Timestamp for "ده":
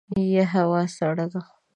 1.33-1.41